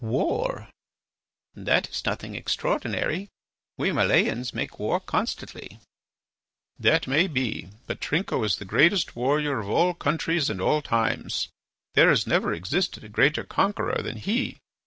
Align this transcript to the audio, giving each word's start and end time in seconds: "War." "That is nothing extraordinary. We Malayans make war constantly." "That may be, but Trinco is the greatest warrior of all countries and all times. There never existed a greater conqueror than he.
"War." 0.03 0.67
"That 1.53 1.87
is 1.91 2.03
nothing 2.07 2.33
extraordinary. 2.33 3.29
We 3.77 3.91
Malayans 3.91 4.51
make 4.51 4.79
war 4.79 4.99
constantly." 4.99 5.77
"That 6.79 7.05
may 7.05 7.27
be, 7.27 7.69
but 7.85 8.01
Trinco 8.01 8.43
is 8.43 8.55
the 8.55 8.65
greatest 8.65 9.15
warrior 9.15 9.59
of 9.59 9.69
all 9.69 9.93
countries 9.93 10.49
and 10.49 10.59
all 10.59 10.81
times. 10.81 11.49
There 11.93 12.11
never 12.25 12.51
existed 12.51 13.03
a 13.03 13.09
greater 13.09 13.43
conqueror 13.43 14.01
than 14.01 14.17
he. 14.17 14.57